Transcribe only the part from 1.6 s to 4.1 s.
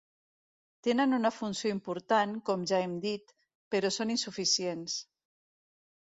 important, com ja hem dit, però